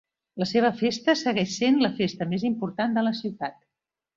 [0.43, 3.63] La seva festa segueix sent la festa més important de la ciutat.